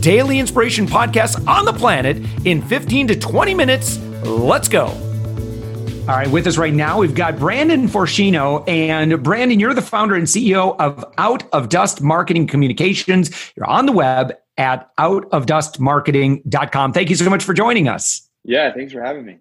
[0.00, 3.98] daily inspiration podcast on the planet in 15 to 20 minutes.
[4.24, 4.86] Let's go.
[6.08, 8.66] All right, with us right now, we've got Brandon Forschino.
[8.66, 13.30] And Brandon, you're the founder and CEO of Out of Dust Marketing Communications.
[13.54, 16.92] You're on the web at outofdustmarketing.com.
[16.94, 18.26] Thank you so much for joining us.
[18.42, 19.36] Yeah, thanks for having me.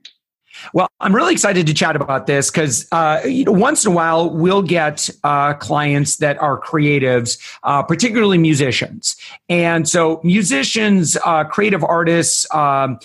[0.74, 3.96] Well, I'm really excited to chat about this because uh, you know, once in a
[3.96, 9.16] while we'll get uh, clients that are creatives, uh, particularly musicians,
[9.50, 12.54] and so musicians, uh, creative artists.
[12.54, 13.00] Um,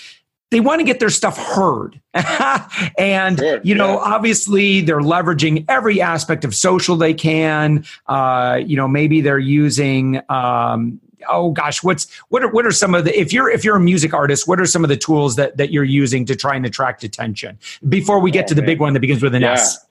[0.52, 1.98] they want to get their stuff heard.
[2.98, 4.14] and, sure, you know, yeah.
[4.14, 7.86] obviously they're leveraging every aspect of social they can.
[8.06, 12.94] Uh, you know, maybe they're using, um, oh gosh, what's what are what are some
[12.94, 15.36] of the if you're if you're a music artist, what are some of the tools
[15.36, 17.58] that that you're using to try and attract attention?
[17.88, 18.66] Before we get oh, to the man.
[18.66, 19.52] big one that begins with an yeah.
[19.52, 19.86] S.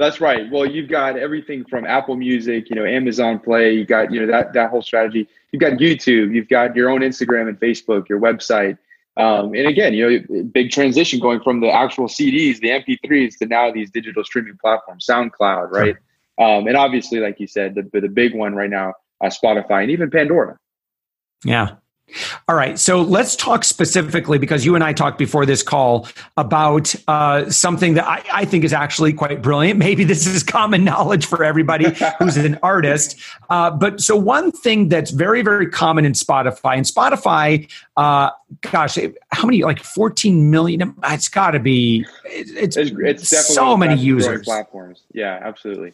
[0.00, 0.50] That's right.
[0.50, 3.74] Well, you've got everything from Apple Music, you know, Amazon Play.
[3.74, 5.28] You got you know that that whole strategy.
[5.52, 6.34] You've got YouTube.
[6.34, 8.78] You've got your own Instagram and Facebook, your website.
[9.18, 13.46] Um, and again, you know, big transition going from the actual CDs, the MP3s, to
[13.46, 15.96] now these digital streaming platforms, SoundCloud, right?
[16.38, 19.90] Um, and obviously, like you said, the the big one right now uh, Spotify, and
[19.90, 20.58] even Pandora.
[21.44, 21.76] Yeah.
[22.48, 22.78] All right.
[22.78, 27.94] So let's talk specifically because you and I talked before this call about uh, something
[27.94, 29.78] that I, I, think is actually quite brilliant.
[29.78, 31.86] Maybe this is common knowledge for everybody
[32.18, 33.16] who's an artist.
[33.48, 38.30] Uh, but so, one thing that's very, very common in Spotify, and Spotify, uh,
[38.62, 38.98] gosh,
[39.30, 40.94] how many, like 14 million?
[41.04, 42.92] It's got to be, it's, it's,
[43.30, 44.44] it's so many users.
[44.44, 45.02] Platforms.
[45.12, 45.92] Yeah, absolutely.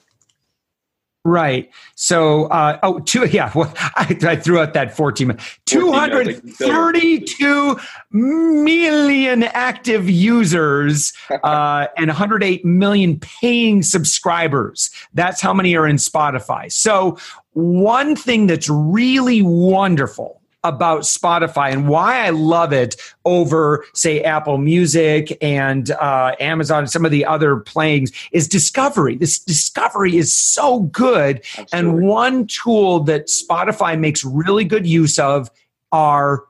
[1.27, 1.69] Right.
[1.97, 7.81] So, uh, oh, two, yeah, well, I, I threw out that 14, 232
[8.13, 14.89] million active users uh, and 108 million paying subscribers.
[15.15, 16.71] That's how many are in Spotify.
[16.71, 17.19] So,
[17.55, 24.59] one thing that's really wonderful about Spotify and why I love it over, say, Apple
[24.59, 29.17] Music and uh, Amazon and some of the other playings is discovery.
[29.17, 31.39] This discovery is so good.
[31.59, 31.79] Absolutely.
[31.79, 35.51] And one tool that Spotify makes really good use of
[35.93, 36.45] are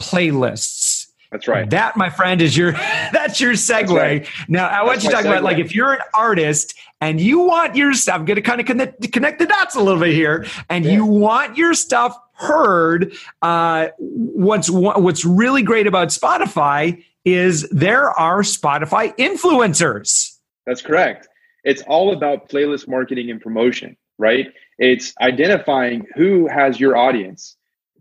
[0.00, 1.08] playlists.
[1.30, 1.68] That's right.
[1.70, 2.72] That, my friend, is your
[3.12, 3.86] that's your segue.
[3.86, 4.28] That's right.
[4.48, 5.30] Now, I want that's you to talk segue.
[5.30, 8.60] about like if you're an artist and you want your stuff, I'm going to kind
[8.60, 10.92] of connect, connect the dots a little bit here, and yeah.
[10.92, 18.42] you want your stuff heard, uh, what's what's really great about Spotify is there are
[18.42, 20.38] Spotify influencers.
[20.66, 21.28] That's correct.
[21.64, 24.52] It's all about playlist marketing and promotion, right?
[24.78, 27.56] It's identifying who has your audience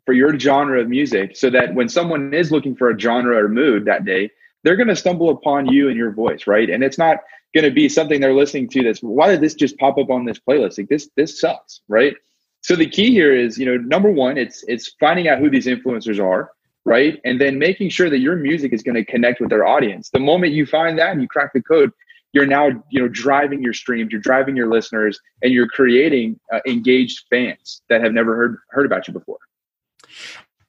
[0.06, 3.48] for your genre of music so that when someone is looking for a genre or
[3.48, 4.32] mood that day,
[4.64, 6.70] they're going to stumble upon you and your voice, right?
[6.70, 7.18] And it's not
[7.54, 10.26] going to be something they're listening to that's why did this just pop up on
[10.26, 10.78] this playlist?
[10.78, 12.16] Like this this sucks, right?
[12.62, 15.66] So the key here is, you know, number one, it's it's finding out who these
[15.66, 16.52] influencers are,
[16.86, 17.20] right?
[17.26, 20.10] And then making sure that your music is going to connect with their audience.
[20.10, 21.92] The moment you find that and you crack the code,
[22.34, 26.60] you're now, you know, driving your streams, you're driving your listeners, and you're creating uh,
[26.68, 29.40] engaged fans that have never heard heard about you before.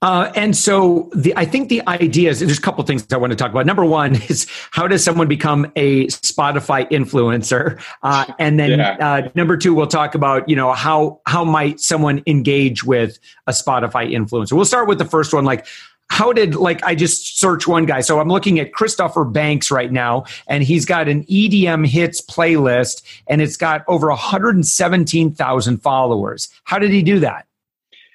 [0.02, 3.30] Uh, and so the, I think the idea is there's a couple things I want
[3.30, 3.66] to talk about.
[3.66, 7.80] Number one is how does someone become a Spotify influencer?
[8.02, 8.96] Uh, and then yeah.
[8.98, 13.52] uh, number two, we'll talk about you know how how might someone engage with a
[13.52, 14.52] Spotify influencer.
[14.52, 15.66] We'll start with the first one, like
[16.10, 18.00] how did like I just search one guy.
[18.00, 23.02] So I'm looking at Christopher Banks right now, and he's got an EDM hits playlist,
[23.28, 26.48] and it's got over 117,000 followers.
[26.64, 27.46] How did he do that?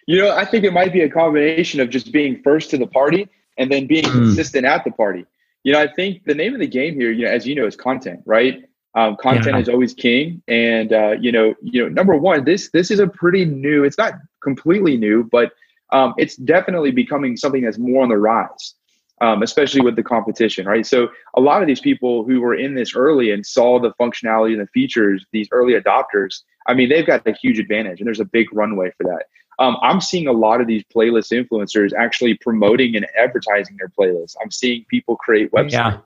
[0.07, 2.88] You know, I think it might be a combination of just being first to the
[2.88, 4.12] party and then being mm.
[4.12, 5.25] consistent at the party.
[5.63, 7.68] You know, I think the name of the game here, you know, as you know,
[7.68, 8.63] is content, right?
[8.95, 9.59] Um, content yeah.
[9.59, 13.07] is always king, and uh, you know, you know, number one, this this is a
[13.07, 13.83] pretty new.
[13.83, 15.51] It's not completely new, but
[15.92, 18.75] um, it's definitely becoming something that's more on the rise,
[19.21, 20.86] um, especially with the competition, right?
[20.86, 24.54] So a lot of these people who were in this early and saw the functionality
[24.54, 28.21] and the features, these early adopters, I mean, they've got a huge advantage, and there's
[28.21, 29.25] a big runway for that
[29.59, 34.36] um, I'm seeing a lot of these playlist influencers actually promoting and advertising their playlists.
[34.42, 35.71] I'm seeing people create websites.
[35.71, 35.98] Yeah.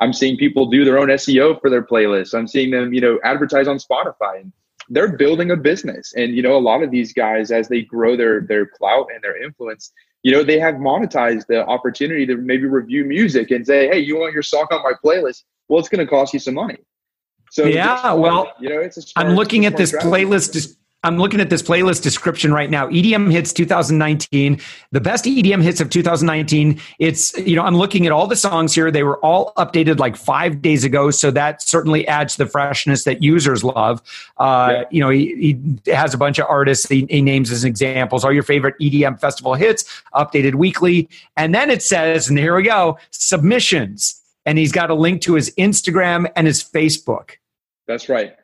[0.00, 2.36] I'm seeing people do their own SEO for their playlists.
[2.36, 4.52] I'm seeing them, you know, advertise on Spotify and
[4.90, 6.12] they're building a business.
[6.14, 9.22] And you know, a lot of these guys, as they grow their their clout and
[9.22, 9.92] their influence,
[10.22, 14.18] you know, they have monetized the opportunity to maybe review music and say, "Hey, you
[14.18, 15.44] want your song on my playlist?
[15.68, 16.78] Well, it's going to cost you some money."
[17.50, 20.26] So yeah, well, you know, it's a smart, I'm looking at this strategy.
[20.26, 20.76] playlist.
[21.02, 22.86] I'm looking at this playlist description right now.
[22.88, 24.60] EDM hits 2019,
[24.92, 26.78] the best EDM hits of 2019.
[26.98, 28.90] It's, you know, I'm looking at all the songs here.
[28.90, 31.10] They were all updated like five days ago.
[31.10, 34.02] So that certainly adds the freshness that users love.
[34.36, 34.84] Uh, yeah.
[34.90, 35.56] You know, he,
[35.86, 38.22] he, has a bunch of artists he, he names as examples.
[38.22, 41.08] All your favorite EDM festival hits, updated weekly.
[41.34, 44.20] And then it says, and here we go, submissions.
[44.44, 47.32] And he's got a link to his Instagram and his Facebook.
[47.86, 48.36] That's right.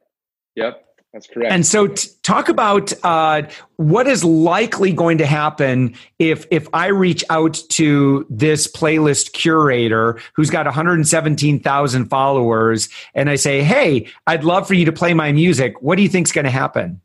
[0.55, 0.86] Yep.
[1.17, 1.51] That's correct.
[1.51, 3.45] And so, t- talk about uh,
[3.77, 10.21] what is likely going to happen if if I reach out to this playlist curator
[10.35, 15.33] who's got 117,000 followers, and I say, "Hey, I'd love for you to play my
[15.33, 17.01] music." What do you think is going to happen?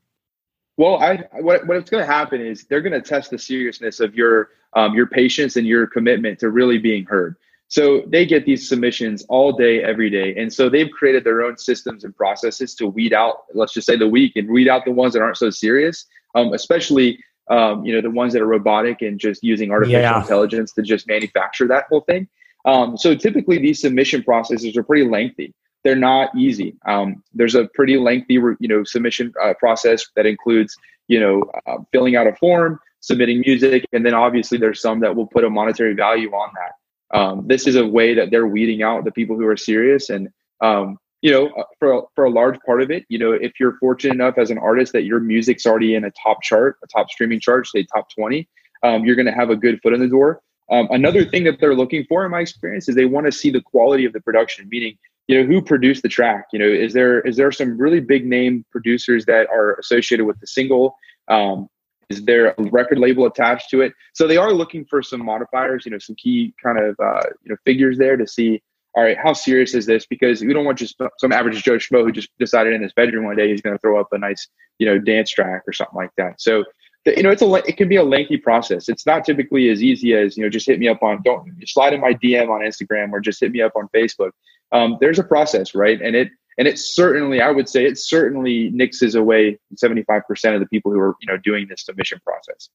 [0.75, 4.13] Well, I what what's going to happen is they're going to test the seriousness of
[4.13, 7.37] your um, your patience and your commitment to really being heard.
[7.71, 10.35] So they get these submissions all day, every day.
[10.35, 13.95] And so they've created their own systems and processes to weed out, let's just say
[13.95, 17.17] the weak and weed out the ones that aren't so serious, um, especially,
[17.49, 20.19] um, you know, the ones that are robotic and just using artificial yeah.
[20.19, 22.27] intelligence to just manufacture that whole thing.
[22.65, 25.53] Um, so typically these submission processes are pretty lengthy.
[25.85, 26.75] They're not easy.
[26.85, 30.75] Um, there's a pretty lengthy, you know, submission uh, process that includes,
[31.07, 35.15] you know, uh, filling out a form, submitting music, and then obviously there's some that
[35.15, 36.73] will put a monetary value on that
[37.13, 40.09] um, this is a way that they're weeding out the people who are serious.
[40.09, 40.29] And
[40.61, 43.77] um, you know uh, for, for a large part of it you know if you're
[43.77, 47.09] fortunate enough as an artist that your music's already in a top chart a top
[47.09, 48.47] streaming chart say top 20
[48.83, 50.41] um, you're going to have a good foot in the door.
[50.71, 53.51] Um, another thing that they're looking for in my experience is they want to see
[53.51, 54.97] the quality of the production meaning
[55.27, 56.45] you know who produced the track?
[56.51, 60.39] You know is there is there some really big name producers that are associated with
[60.39, 60.95] the single?
[61.27, 61.67] Um,
[62.11, 63.93] is there a record label attached to it?
[64.13, 67.49] So they are looking for some modifiers, you know, some key kind of uh, you
[67.49, 68.61] know figures there to see.
[68.93, 70.05] All right, how serious is this?
[70.05, 73.23] Because we don't want just some average Joe Schmo who just decided in his bedroom
[73.23, 74.49] one day he's going to throw up a nice,
[74.79, 76.41] you know, dance track or something like that.
[76.41, 76.65] So,
[77.05, 78.89] you know, it's a it can be a lengthy process.
[78.89, 81.93] It's not typically as easy as you know just hit me up on don't slide
[81.93, 84.31] in my DM on Instagram or just hit me up on Facebook.
[84.73, 86.01] Um, there's a process, right?
[86.01, 90.67] And it and it certainly, I would say, it certainly nixes away 75% of the
[90.67, 92.69] people who are, you know, doing this submission process.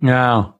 [0.00, 0.50] Yeah.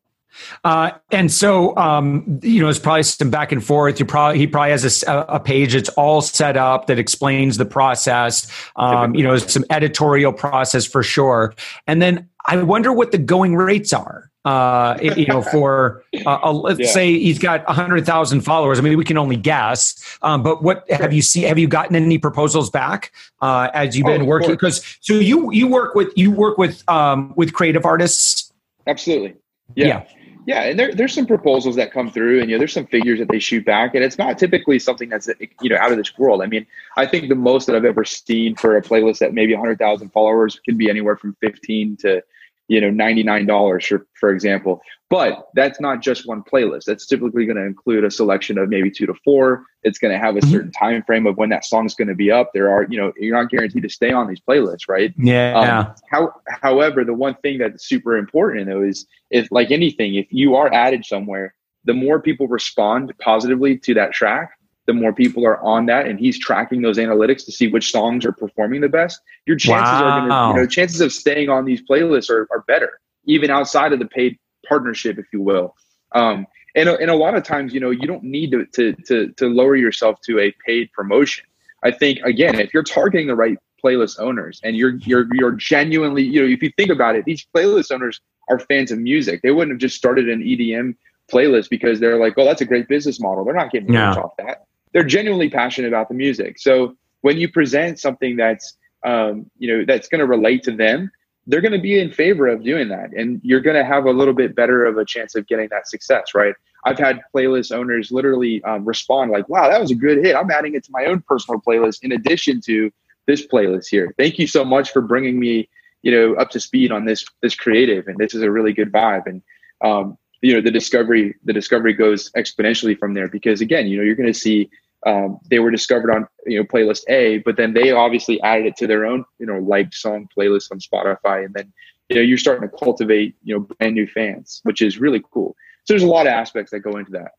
[0.64, 3.98] Uh, and so, um, you know, it's probably some back and forth.
[3.98, 7.64] You probably he probably has a, a page that's all set up that explains the
[7.64, 8.50] process.
[8.76, 11.54] Um, you know, some editorial process for sure.
[11.87, 16.52] And then I wonder what the going rates are uh, you know, for uh, a,
[16.52, 16.87] let's yeah.
[16.87, 18.78] say he's got hundred thousand followers.
[18.78, 20.19] I mean, we can only guess.
[20.22, 21.48] Um, but what have you seen?
[21.48, 23.12] Have you gotten any proposals back
[23.43, 24.50] uh, as you've been oh, working?
[24.50, 28.52] Because so you you work with you work with um, with creative artists.
[28.87, 29.34] Absolutely.
[29.75, 29.87] Yeah.
[29.87, 30.06] yeah.
[30.46, 33.19] Yeah, and there, there's some proposals that come through, and you know, there's some figures
[33.19, 35.28] that they shoot back, and it's not typically something that's
[35.60, 36.40] you know out of this world.
[36.40, 36.64] I mean,
[36.96, 40.60] I think the most that I've ever seen for a playlist that maybe 100,000 followers
[40.64, 42.22] can be anywhere from 15 to
[42.68, 44.80] you know $99 for, for example.
[45.08, 46.84] But that's not just one playlist.
[46.84, 49.64] That's typically going to include a selection of maybe two to four.
[49.84, 50.50] It's going to have a mm-hmm.
[50.50, 52.50] certain time frame of when that song's going to be up.
[52.52, 55.14] There are you know you're not guaranteed to stay on these playlists right?
[55.16, 55.58] Yeah.
[55.58, 60.26] Um, how, however the one thing that's super important though is if like anything if
[60.30, 61.54] you are added somewhere
[61.84, 64.56] the more people respond positively to that track
[64.86, 68.24] the more people are on that and he's tracking those analytics to see which songs
[68.24, 70.05] are performing the best your chances wow.
[70.05, 73.50] are going to you know chances of staying on these playlists are, are better even
[73.50, 75.74] outside of the paid partnership if you will.
[76.12, 79.32] Um, and, and a lot of times you know you don't need to, to to
[79.32, 81.44] to lower yourself to a paid promotion.
[81.82, 86.22] I think again if you're targeting the right playlist owners and you're you're you're genuinely
[86.22, 89.43] you know if you think about it these playlist owners are fans of music.
[89.43, 90.94] They wouldn't have just started an edm
[91.31, 93.44] playlist because they're like oh that's a great business model.
[93.44, 94.66] They're not getting much off that
[94.96, 96.58] they're genuinely passionate about the music.
[96.58, 101.10] So when you present something that's um, you know that's going to relate to them,
[101.46, 104.10] they're going to be in favor of doing that, and you're going to have a
[104.10, 106.55] little bit better of a chance of getting that success, right?
[106.86, 110.34] I've had playlist owners literally um, respond like, "Wow, that was a good hit.
[110.34, 112.91] I'm adding it to my own personal playlist in addition to
[113.26, 114.15] this playlist here.
[114.17, 115.69] Thank you so much for bringing me,
[116.00, 118.91] you know, up to speed on this this creative, and this is a really good
[118.91, 119.43] vibe." And
[119.84, 124.03] um, you know, the discovery the discovery goes exponentially from there because again, you know,
[124.03, 124.70] you're going to see
[125.05, 128.76] um, they were discovered on you know playlist A, but then they obviously added it
[128.76, 131.72] to their own you know liked song playlist on Spotify, and then
[132.08, 135.55] you know you're starting to cultivate you know brand new fans, which is really cool.
[135.84, 137.32] So there's a lot of aspects that go into that.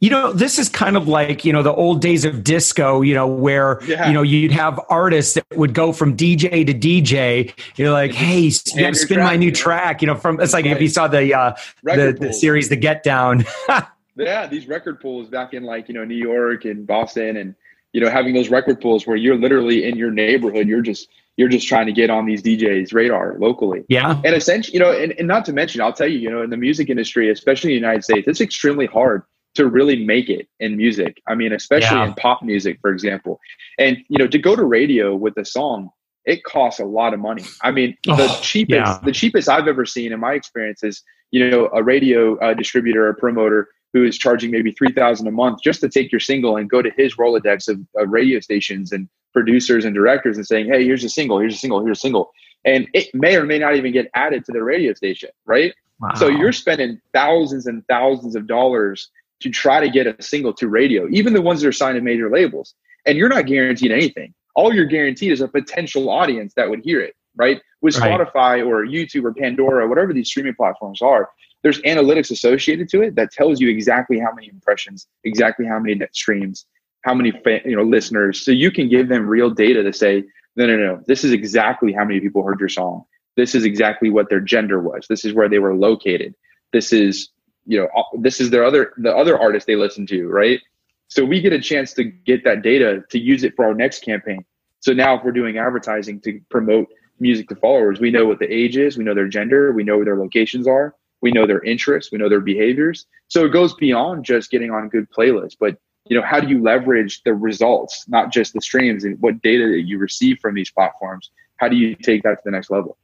[0.00, 3.14] You know, this is kind of like, you know, the old days of disco, you
[3.14, 4.06] know, where, yeah.
[4.06, 7.54] you know, you'd have artists that would go from DJ to DJ.
[7.76, 10.76] You're like, hey, you spin track, my new track, you know, from, it's like right.
[10.76, 11.54] if you saw the, uh,
[11.84, 13.46] the, the, series, The Get Down.
[14.16, 14.46] yeah.
[14.46, 17.54] These record pools back in like, you know, New York and Boston and,
[17.92, 21.48] you know, having those record pools where you're literally in your neighborhood, you're just, you're
[21.48, 23.84] just trying to get on these DJs radar locally.
[23.88, 24.20] Yeah.
[24.24, 26.50] And essentially, you know, and, and not to mention, I'll tell you, you know, in
[26.50, 29.22] the music industry, especially in the United States, it's extremely hard
[29.54, 31.22] to really make it in music.
[31.28, 32.08] I mean, especially yeah.
[32.08, 33.40] in pop music, for example.
[33.78, 35.90] And you know, to go to radio with a song,
[36.24, 37.44] it costs a lot of money.
[37.62, 38.98] I mean, the oh, cheapest yeah.
[39.02, 43.08] the cheapest I've ever seen in my experience is, you know, a radio uh, distributor
[43.08, 46.68] or promoter who is charging maybe 3000 a month just to take your single and
[46.68, 50.84] go to his Rolodex of, of radio stations and producers and directors and saying, "Hey,
[50.84, 52.32] here's a single, here's a single, here's a single."
[52.66, 55.72] And it may or may not even get added to the radio station, right?
[56.00, 56.14] Wow.
[56.16, 59.10] So you're spending thousands and thousands of dollars
[59.40, 62.00] to try to get a single to radio, even the ones that are signed to
[62.00, 62.74] major labels.
[63.06, 64.34] And you're not guaranteed anything.
[64.56, 67.60] All you're guaranteed is a potential audience that would hear it, right?
[67.82, 68.18] With right.
[68.18, 71.28] Spotify or YouTube or Pandora, whatever these streaming platforms are,
[71.64, 75.96] there's analytics associated to it that tells you exactly how many impressions, exactly how many
[75.96, 76.66] net streams,
[77.00, 77.32] how many
[77.64, 78.44] you know listeners.
[78.44, 80.22] So you can give them real data to say,
[80.54, 83.04] no, no, no, this is exactly how many people heard your song.
[83.36, 85.06] This is exactly what their gender was.
[85.08, 86.34] This is where they were located.
[86.72, 87.30] This is
[87.66, 87.88] you know
[88.20, 90.60] this is their other the other artist they listen to right
[91.08, 94.02] so we get a chance to get that data to use it for our next
[94.02, 94.44] campaign
[94.80, 96.86] so now if we're doing advertising to promote
[97.20, 99.96] music to followers we know what the age is we know their gender we know
[99.96, 100.94] where their locations are
[101.24, 102.12] we know their interests.
[102.12, 103.06] We know their behaviors.
[103.28, 106.62] So it goes beyond just getting on good playlists but you know how do you
[106.62, 110.70] leverage the results not just the streams and what data that you receive from these
[110.70, 111.30] platforms?
[111.56, 112.98] How do you take that to the next level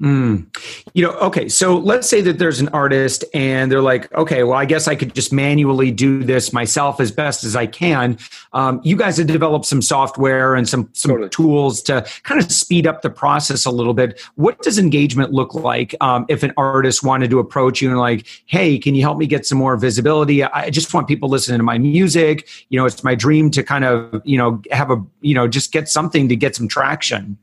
[0.00, 0.46] Mm.
[0.94, 4.56] You know, okay, so let's say that there's an artist and they're like, okay, well,
[4.56, 8.16] I guess I could just manually do this myself as best as I can.
[8.52, 11.30] Um, you guys have developed some software and some some totally.
[11.30, 14.20] tools to kind of speed up the process a little bit.
[14.36, 18.24] What does engagement look like um, if an artist wanted to approach you and like,
[18.46, 20.44] hey, can you help me get some more visibility?
[20.44, 22.48] I just want people listening to my music.
[22.68, 25.72] You know, it's my dream to kind of you know have a you know just
[25.72, 27.36] get something to get some traction.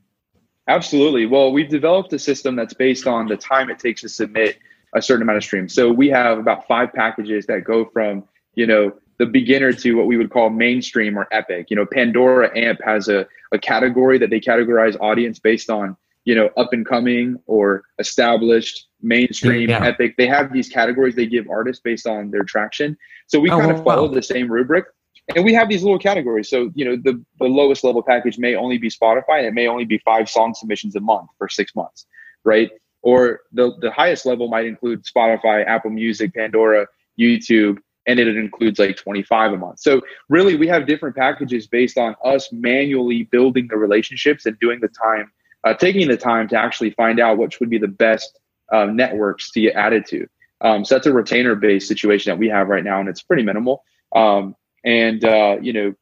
[0.68, 1.26] Absolutely.
[1.26, 4.58] Well, we've developed a system that's based on the time it takes to submit
[4.94, 5.74] a certain amount of streams.
[5.74, 10.06] So we have about five packages that go from, you know, the beginner to what
[10.06, 11.70] we would call mainstream or epic.
[11.70, 16.34] You know, Pandora AMP has a, a category that they categorize audience based on, you
[16.34, 19.84] know, up and coming or established, mainstream, yeah.
[19.84, 20.16] epic.
[20.16, 22.96] They have these categories they give artists based on their traction.
[23.28, 24.14] So we oh, kind of follow wow.
[24.14, 24.86] the same rubric
[25.34, 26.48] and we have these little categories.
[26.48, 29.66] So, you know, the, the lowest level package may only be Spotify and it may
[29.66, 32.06] only be five song submissions a month for six months,
[32.44, 32.70] right?
[33.02, 36.86] Or the, the highest level might include Spotify, Apple Music, Pandora,
[37.18, 39.80] YouTube, and it includes like 25 a month.
[39.80, 44.78] So really we have different packages based on us manually building the relationships and doing
[44.80, 45.32] the time,
[45.64, 48.38] uh, taking the time to actually find out which would be the best
[48.72, 50.26] uh, networks to get added to.
[50.60, 53.42] Um, so that's a retainer based situation that we have right now, and it's pretty
[53.42, 53.82] minimal.
[54.14, 54.54] Um,
[54.86, 55.94] and uh, you know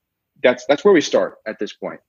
[0.43, 2.01] that's that's where we start at this point.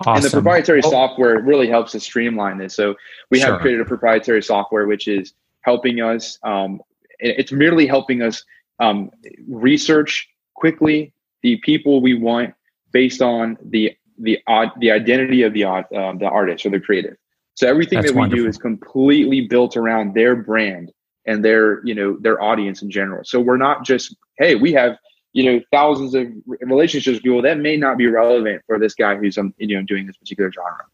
[0.00, 0.14] Awesome.
[0.16, 0.90] And the proprietary oh.
[0.90, 2.74] software really helps us streamline this.
[2.74, 2.94] So
[3.30, 3.52] we sure.
[3.52, 6.38] have created a proprietary software which is helping us.
[6.42, 6.80] Um,
[7.18, 8.44] it's merely helping us
[8.78, 9.10] um,
[9.48, 12.54] research quickly the people we want
[12.92, 17.16] based on the the uh, the identity of the uh, the artist or the creative.
[17.54, 18.44] So everything That's that we wonderful.
[18.44, 20.92] do is completely built around their brand
[21.26, 23.24] and their you know their audience in general.
[23.24, 24.98] So we're not just hey we have
[25.36, 26.28] you know thousands of
[26.62, 29.82] relationships with people that may not be relevant for this guy who's um, you know
[29.82, 30.86] doing this particular genre.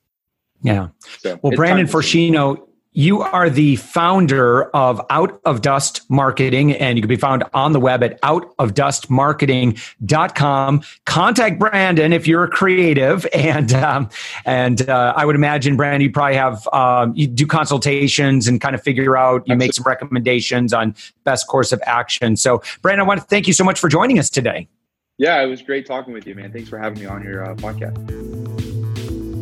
[0.62, 0.88] Yeah.
[1.20, 7.02] So well, Brandon Forschino, you are the founder of Out of Dust Marketing, and you
[7.02, 10.82] can be found on the web at outofdustmarketing.com.
[11.06, 13.26] Contact Brandon if you're a creative.
[13.42, 14.08] And, um,
[14.46, 18.72] and uh, I would imagine, Brandon, you probably have, um, you do consultations and kind
[18.74, 20.94] of figure out, you make some recommendations on
[21.24, 22.36] best course of action.
[22.36, 24.68] So, Brandon, I want to thank you so much for joining us today.
[25.18, 26.52] Yeah, it was great talking with you, man.
[26.52, 28.61] Thanks for having me on your uh, podcast.